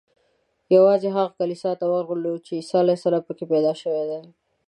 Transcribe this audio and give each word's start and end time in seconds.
یوازې 0.75 1.07
هغه 1.17 1.31
کلیسا 1.39 1.71
ته 1.79 1.85
ورغلو 1.93 2.33
چې 2.45 2.51
عیسی 2.59 2.75
علیه 2.81 2.97
السلام 2.97 3.23
په 3.27 3.33
کې 3.37 3.45
پیدا 3.53 3.73
شوی 3.81 4.03
دی. 4.09 4.21